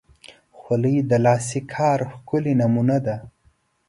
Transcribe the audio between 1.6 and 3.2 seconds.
کار ښکلی نمونه ده.